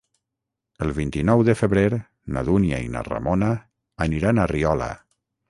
[0.85, 1.83] El vint-i-nou de febrer
[2.37, 3.51] na Dúnia i na Ramona
[4.09, 4.91] aniran a Riola.